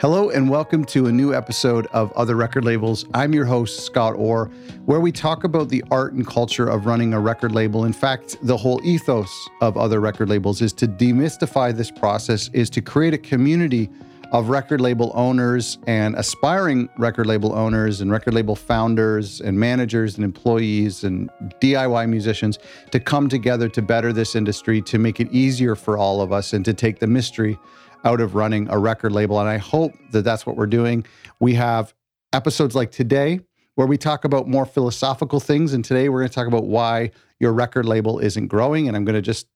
[0.00, 3.04] Hello, and welcome to a new episode of Other Record Labels.
[3.12, 4.46] I'm your host, Scott Orr,
[4.86, 7.84] where we talk about the art and culture of running a record label.
[7.84, 12.70] In fact, the whole ethos of Other Record Labels is to demystify this process, is
[12.70, 13.90] to create a community
[14.32, 20.14] of record label owners and aspiring record label owners and record label founders and managers
[20.14, 21.28] and employees and
[21.60, 22.58] DIY musicians
[22.90, 26.54] to come together to better this industry, to make it easier for all of us,
[26.54, 27.58] and to take the mystery
[28.04, 29.40] out of running a record label.
[29.40, 31.04] And I hope that that's what we're doing.
[31.38, 31.94] We have
[32.32, 33.40] episodes like today
[33.74, 35.72] where we talk about more philosophical things.
[35.72, 38.88] And today we're going to talk about why your record label isn't growing.
[38.88, 39.46] And I'm going to just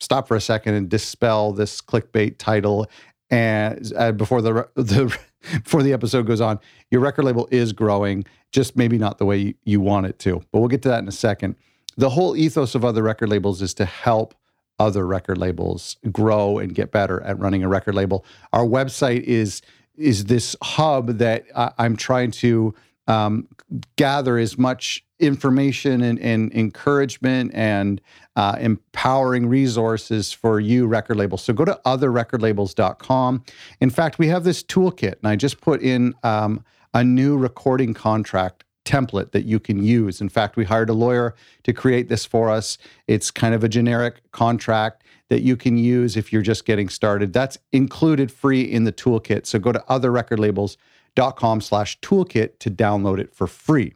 [0.00, 2.86] stop for a second and dispel this clickbait title.
[3.30, 5.16] And uh, before the, the
[5.62, 6.58] before the episode goes on,
[6.90, 10.42] your record label is growing, just maybe not the way you, you want it to.
[10.52, 11.56] But we'll get to that in a second.
[11.96, 14.34] The whole ethos of other record labels is to help
[14.78, 18.24] other record labels grow and get better at running a record label.
[18.52, 19.62] Our website is
[19.96, 22.74] is this hub that I, am trying to
[23.06, 23.48] um,
[23.96, 28.00] gather as much information and, and encouragement and
[28.36, 31.42] uh, empowering resources for you record labels.
[31.42, 33.44] So go to otherrecordlabels.com.
[33.80, 37.94] In fact, we have this toolkit, and I just put in um, a new recording
[37.94, 40.22] contract template that you can use.
[40.22, 41.34] In fact, we hired a lawyer
[41.64, 42.78] to create this for us.
[43.06, 47.32] It's kind of a generic contract that you can use if you're just getting started.
[47.32, 49.44] That's included free in the toolkit.
[49.44, 53.94] So go to otherrecordlabels.com slash toolkit to download it for free.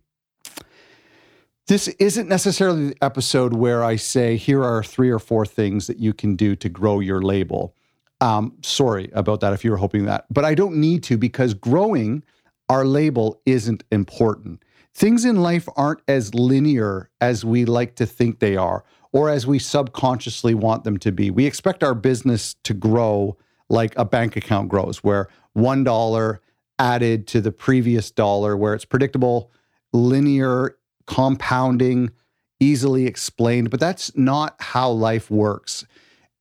[1.68, 5.98] This isn't necessarily the episode where I say, here are three or four things that
[5.98, 7.76] you can do to grow your label.
[8.20, 10.26] Um, sorry about that if you were hoping that.
[10.30, 12.24] But I don't need to because growing
[12.68, 14.64] our label isn't important.
[14.94, 19.46] Things in life aren't as linear as we like to think they are, or as
[19.46, 21.30] we subconsciously want them to be.
[21.30, 23.36] We expect our business to grow
[23.68, 26.38] like a bank account grows, where $1
[26.78, 29.52] added to the previous dollar, where it's predictable,
[29.92, 32.10] linear, compounding,
[32.58, 33.70] easily explained.
[33.70, 35.84] But that's not how life works.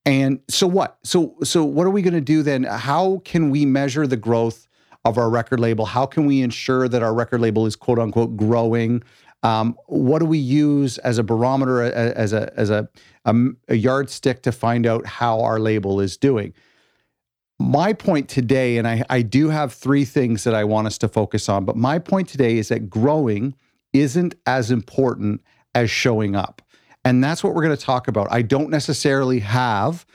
[0.06, 0.98] And so what?
[1.04, 2.64] So so what are we going to do then?
[2.64, 4.68] How can we measure the growth
[5.10, 5.86] of our record label?
[5.86, 9.04] How can we ensure that our record label is quote unquote growing?
[9.44, 12.90] Um, what do we use as a barometer, as a as a,
[13.26, 13.36] a,
[13.68, 16.54] a yardstick to find out how our label is doing?
[17.62, 21.10] My point today, and I, I do have three things that I want us to
[21.10, 23.54] focus on, but my point today is that growing
[23.92, 25.42] isn't as important
[25.76, 26.62] as showing up.
[27.04, 28.28] And that's what we're going to talk about.
[28.32, 30.06] I don't necessarily have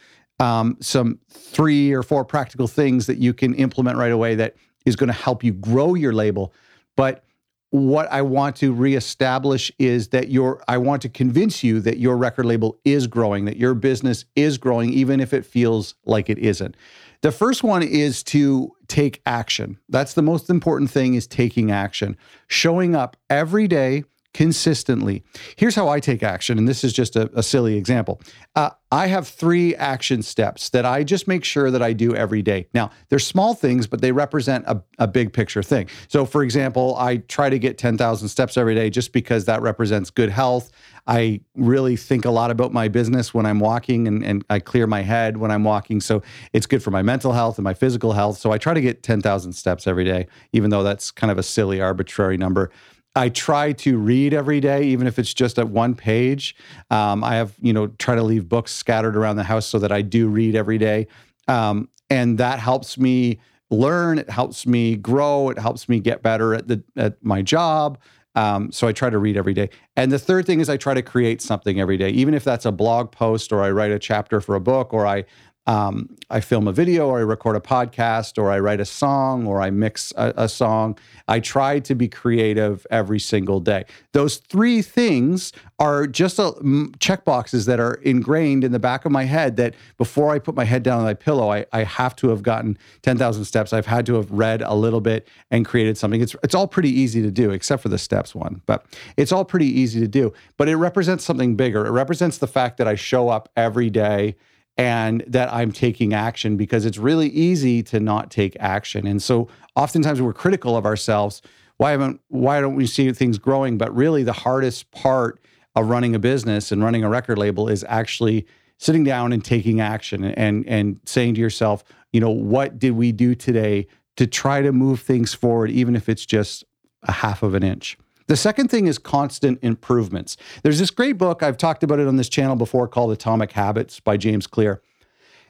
[0.41, 4.97] um, some three or four practical things that you can implement right away that is
[4.97, 6.53] going to help you grow your label.
[6.97, 7.25] But
[7.71, 12.17] what I want to reestablish is that your I want to convince you that your
[12.17, 16.39] record label is growing, that your business is growing, even if it feels like it
[16.39, 16.77] isn't.
[17.23, 19.79] The first one is to take action.
[19.89, 22.17] That's the most important thing is taking action.
[22.47, 25.23] Showing up every day consistently.
[25.57, 28.21] Here's how I take action, and this is just a, a silly example.
[28.55, 32.43] Uh, I have three action steps that I just make sure that I do every
[32.43, 32.67] day.
[32.75, 35.89] Now, they're small things, but they represent a, a big picture thing.
[36.09, 40.11] So, for example, I try to get 10,000 steps every day just because that represents
[40.11, 40.71] good health.
[41.07, 44.87] I really think a lot about my business when I'm walking and, and I clear
[44.87, 46.01] my head when I'm walking.
[46.01, 48.39] So it's good for my mental health and my physical health.
[48.39, 51.43] So I try to get 10,000 steps every day, even though that's kind of a
[51.43, 52.71] silly, arbitrary number.
[53.17, 56.57] I try to read every day, even if it's just at one page.
[56.91, 59.93] Um, I have, you know, try to leave books scattered around the house so that
[59.93, 61.07] I do read every day.
[61.47, 63.39] Um, and that helps me
[63.71, 64.19] learn.
[64.19, 65.51] It helps me grow.
[65.51, 67.99] It helps me get better at the at my job.
[68.37, 69.71] Um, so I try to read every day.
[69.97, 72.67] And the third thing is I try to create something every day, even if that's
[72.67, 75.25] a blog post or I write a chapter for a book or I
[75.67, 79.47] um, I film a video or I record a podcast or I write a song
[79.47, 80.99] or I mix a, a, song.
[81.27, 83.87] I try to be creative every single day.
[84.13, 86.53] Those three things are just a,
[86.99, 90.55] check boxes that are ingrained in the back of my head that before I put
[90.55, 93.73] my head down on my pillow, I, I have to have gotten 10,000 steps.
[93.73, 96.21] I've had to have read a little bit and created something.
[96.21, 98.85] It's, it's all pretty easy to do, except for the steps one, but
[99.17, 100.35] it's all pretty easy to do.
[100.59, 101.87] But it represents something bigger.
[101.87, 104.37] It represents the fact that I show up every day
[104.77, 109.07] and that I'm taking action because it's really easy to not take action.
[109.07, 111.43] And so oftentimes we're critical of ourselves.
[111.77, 113.79] Why haven't why don't we see things growing?
[113.79, 115.41] But really the hardest part
[115.77, 118.47] of running a business and running a record label is actually
[118.79, 123.13] sitting down and taking action and and saying to yourself, you know, what did we
[123.13, 123.87] do today
[124.17, 126.65] to try to move things forward, even if it's just
[127.03, 127.99] a half of an inch.
[128.27, 130.37] The second thing is constant improvements.
[130.63, 134.01] There's this great book, I've talked about it on this channel before, called Atomic Habits
[134.01, 134.81] by James Clear.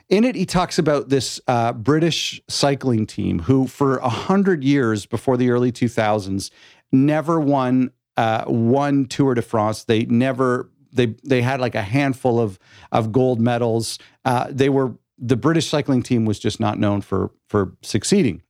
[0.09, 5.07] in it, he talks about this uh, British cycling team who, for a hundred years
[5.07, 6.51] before the early 2000s,
[6.93, 9.85] never won uh, one Tour de France.
[9.85, 12.59] They never they they had like a handful of
[12.93, 13.99] of gold medals.
[14.25, 18.43] Uh, they were the British cycling team was just not known for for succeeding.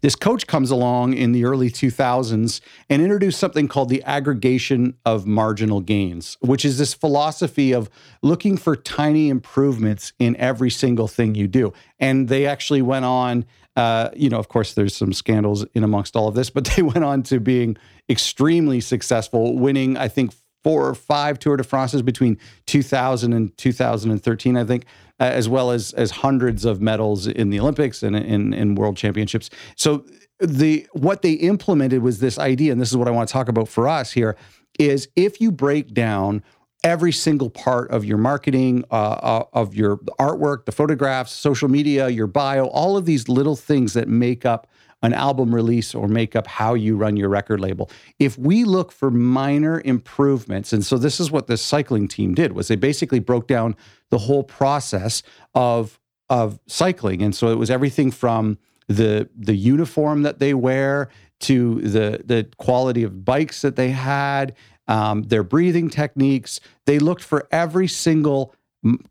[0.00, 5.26] This coach comes along in the early 2000s and introduced something called the aggregation of
[5.26, 7.90] marginal gains, which is this philosophy of
[8.22, 11.72] looking for tiny improvements in every single thing you do.
[11.98, 13.44] And they actually went on,
[13.76, 16.82] uh, you know, of course, there's some scandals in amongst all of this, but they
[16.82, 17.76] went on to being
[18.08, 20.32] extremely successful, winning, I think,
[20.66, 22.36] four or five Tour de France's between
[22.66, 24.84] 2000 and 2013, I think,
[25.20, 28.96] uh, as well as as hundreds of medals in the Olympics and in, in world
[28.96, 29.48] championships.
[29.76, 30.04] So
[30.40, 33.46] the what they implemented was this idea, and this is what I want to talk
[33.48, 34.34] about for us here,
[34.76, 36.42] is if you break down
[36.82, 42.08] every single part of your marketing, uh, uh, of your artwork, the photographs, social media,
[42.08, 44.66] your bio, all of these little things that make up
[45.06, 47.88] an album release or make up how you run your record label.
[48.18, 52.52] If we look for minor improvements, and so this is what the cycling team did
[52.52, 53.76] was they basically broke down
[54.10, 55.22] the whole process
[55.54, 57.22] of of cycling.
[57.22, 58.58] And so it was everything from
[58.88, 61.08] the the uniform that they wear
[61.40, 64.56] to the the quality of bikes that they had,
[64.88, 66.58] um, their breathing techniques.
[66.84, 68.54] They looked for every single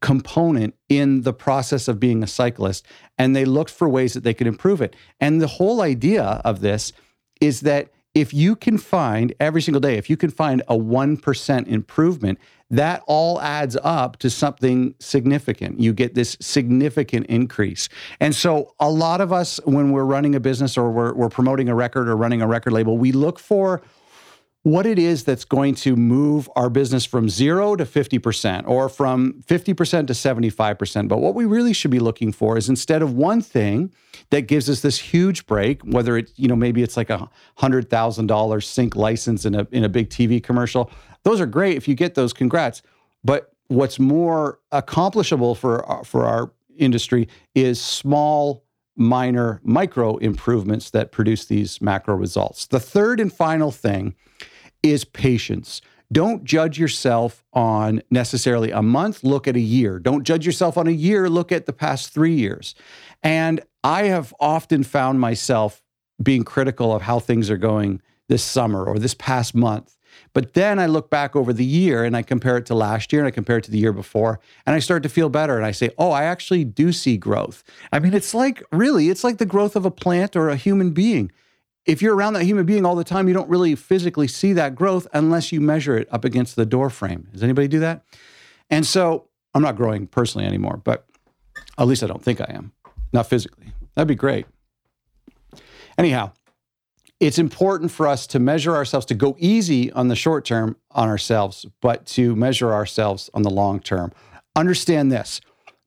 [0.01, 2.85] component in the process of being a cyclist
[3.17, 4.95] and they looked for ways that they could improve it.
[5.19, 6.93] And the whole idea of this
[7.41, 11.67] is that if you can find every single day, if you can find a 1%
[11.67, 12.39] improvement,
[12.69, 15.79] that all adds up to something significant.
[15.79, 17.89] You get this significant increase.
[18.19, 21.69] And so, a lot of us, when we're running a business or we're, we're promoting
[21.69, 23.81] a record or running a record label, we look for
[24.65, 29.43] what it is that's going to move our business from zero to 50% or from
[29.45, 31.07] 50% to 75%.
[31.07, 33.93] But what we really should be looking for is instead of one thing
[34.31, 37.91] that gives us this huge break, whether it's, you know, maybe it's like a hundred
[37.91, 40.89] thousand dollar sync license in a in a big TV commercial.
[41.21, 41.77] Those are great.
[41.77, 42.81] If you get those, congrats.
[43.23, 48.65] But what's more accomplishable for uh, for our industry is small
[48.95, 52.65] minor micro improvements that produce these macro results.
[52.65, 54.15] The third and final thing
[54.85, 55.81] is patience.
[56.11, 59.97] Don't judge yourself on necessarily a month, look at a year.
[59.97, 62.75] Don't judge yourself on a year, look at the past three years.
[63.23, 65.81] And I have often found myself
[66.21, 69.97] being critical of how things are going this summer or this past month.
[70.33, 73.21] But then I look back over the year and I compare it to last year
[73.21, 75.65] and I compare it to the year before and I start to feel better and
[75.65, 79.39] I say, "Oh, I actually do see growth." I mean, it's like really, it's like
[79.39, 81.31] the growth of a plant or a human being
[81.85, 84.75] if you're around that human being all the time, you don't really physically see that
[84.75, 87.27] growth unless you measure it up against the door frame.
[87.31, 88.03] Does anybody do that?
[88.69, 91.05] And so I'm not growing personally anymore, but
[91.77, 92.71] at least I don't think I am,
[93.13, 93.73] not physically.
[93.93, 94.45] That'd be great.
[95.97, 96.31] Anyhow,
[97.19, 101.07] it's important for us to measure ourselves, to go easy on the short term on
[101.07, 104.11] ourselves, but to measure ourselves on the long term.
[104.55, 105.39] Understand this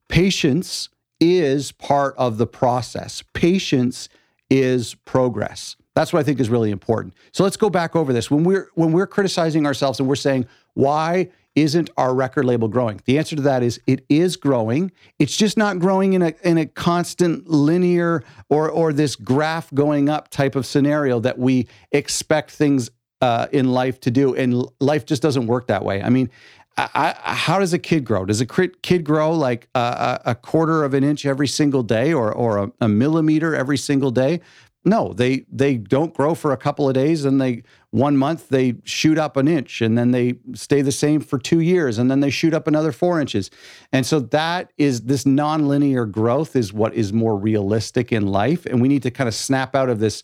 [0.07, 4.09] patience is part of the process, patience
[4.49, 5.75] is progress.
[5.99, 7.13] That's what I think is really important.
[7.33, 8.31] So let's go back over this.
[8.31, 13.01] When we're when we're criticizing ourselves and we're saying, why isn't our record label growing?
[13.03, 14.93] The answer to that is it is growing.
[15.19, 20.07] It's just not growing in a in a constant linear or or this graph going
[20.07, 22.89] up type of scenario that we expect things
[23.19, 24.33] uh, in life to do.
[24.33, 26.01] And life just doesn't work that way.
[26.01, 26.29] I mean,
[26.77, 28.25] I, how does a kid grow?
[28.25, 32.31] Does a kid grow like a, a, quarter of an inch every single day or,
[32.31, 34.39] or a, a, millimeter every single day?
[34.89, 38.73] No, they they don't grow for a couple of days and they one month they
[38.85, 42.21] shoot up an inch and then they stay the same for 2 years and then
[42.21, 43.51] they shoot up another 4 inches.
[43.93, 48.81] And so that is this nonlinear growth is what is more realistic in life and
[48.81, 50.23] we need to kind of snap out of this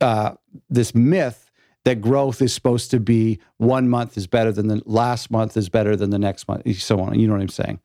[0.00, 0.34] uh,
[0.68, 1.48] this myth
[1.84, 5.68] that growth is supposed to be one month is better than the last month is
[5.68, 7.16] better than the next month, so on.
[7.16, 7.78] You know what I'm saying?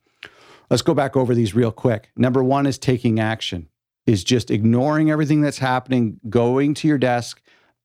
[0.68, 2.10] Let's go back over these real quick.
[2.16, 3.68] Number one is taking action
[4.06, 7.40] is just ignoring everything that's happening, going to your desk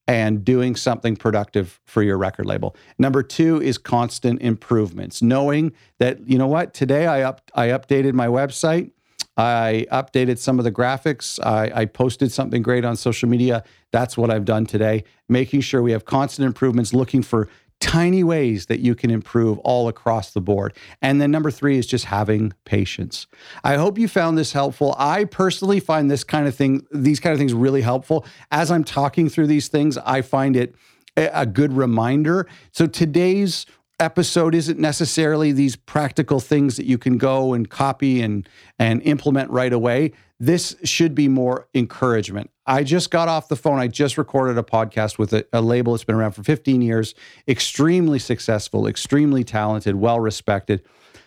[0.08, 2.76] and doing something productive for your record label.
[2.98, 8.14] Number 2 is constant improvements, knowing that you know what, today I up I updated
[8.14, 8.92] my website,
[9.36, 13.64] I updated some of the graphics, I, I posted something great on social media.
[13.92, 18.66] That's what I've done today, making sure we have constant improvements, looking for tiny ways
[18.68, 20.74] that you can improve all across the board.
[21.02, 23.28] And then number three is just having patience.
[23.64, 24.96] I hope you found this helpful.
[24.98, 28.26] I personally find this kind of thing, these kind of things really helpful.
[28.52, 30.76] As I'm talking through these things, I find it
[31.18, 32.48] a good reminder.
[32.72, 33.66] So today's
[34.00, 39.50] episode isn't necessarily these practical things that you can go and copy and and implement
[39.50, 40.12] right away.
[40.40, 42.52] This should be more encouragement.
[42.68, 43.80] I just got off the phone.
[43.80, 47.16] I just recorded a podcast with a, a label that's been around for 15 years,
[47.48, 50.84] extremely successful, extremely talented, well respected,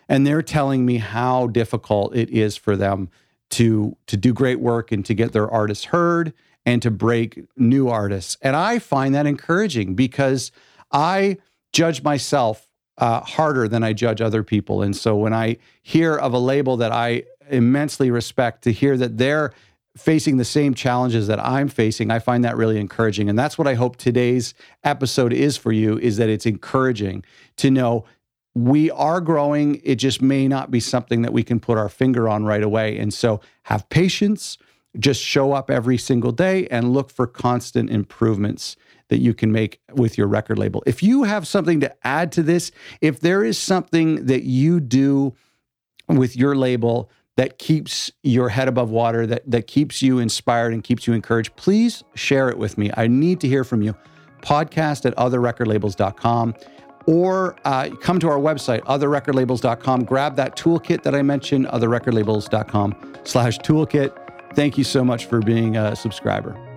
[0.08, 3.08] and they're telling me how difficult it is for them
[3.50, 6.32] to to do great work and to get their artists heard
[6.64, 8.36] and to break new artists.
[8.42, 10.52] And I find that encouraging because
[10.92, 11.38] I
[11.72, 12.66] judge myself
[12.98, 14.82] uh, harder than I judge other people.
[14.82, 19.18] And so when I hear of a label that I immensely respect, to hear that
[19.18, 19.52] they're
[19.96, 23.28] facing the same challenges that I'm facing, I find that really encouraging.
[23.28, 27.24] And that's what I hope today's episode is for you is that it's encouraging
[27.56, 28.04] to know
[28.54, 29.80] we are growing.
[29.82, 32.98] It just may not be something that we can put our finger on right away.
[32.98, 34.58] And so have patience,
[34.98, 38.76] just show up every single day and look for constant improvements
[39.10, 40.82] that you can make with your record label.
[40.86, 45.34] If you have something to add to this, if there is something that you do
[46.08, 50.82] with your label that keeps your head above water, that, that keeps you inspired and
[50.82, 52.90] keeps you encouraged, please share it with me.
[52.96, 53.94] I need to hear from you.
[54.42, 56.54] Podcast at otherrecordlabels.com
[57.06, 60.04] or uh, come to our website, otherrecordlabels.com.
[60.04, 64.16] Grab that toolkit that I mentioned, otherrecordlabels.com slash toolkit.
[64.54, 66.69] Thank you so much for being a subscriber.